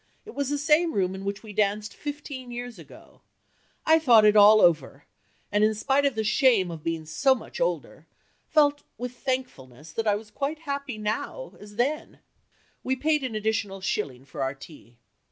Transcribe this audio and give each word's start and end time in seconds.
It 0.25 0.33
was 0.33 0.49
the 0.49 0.57
same 0.57 0.93
room 0.93 1.13
in 1.13 1.23
which 1.25 1.43
we 1.43 1.53
danced 1.53 1.93
fifteen 1.95 2.49
years 2.49 2.79
ago. 2.79 3.21
I 3.85 3.99
thought 3.99 4.25
it 4.25 4.35
all 4.35 4.59
over, 4.59 5.05
and 5.51 5.63
in 5.63 5.75
spite 5.75 6.05
of 6.07 6.15
the 6.15 6.23
shame 6.23 6.71
of 6.71 6.83
being 6.83 7.05
so 7.05 7.35
much 7.35 7.61
older, 7.61 8.07
felt 8.47 8.81
with 8.97 9.11
thankfulness 9.15 9.91
that 9.91 10.07
I 10.07 10.15
was 10.15 10.31
quite 10.31 10.57
as 10.57 10.63
happy 10.63 10.97
now 10.97 11.53
as 11.59 11.75
then. 11.75 12.17
We 12.83 12.95
paid 12.95 13.23
an 13.23 13.35
additional 13.35 13.79
shilling 13.79 14.25
for 14.25 14.41
our 14.41 14.55
tea." 14.55 14.97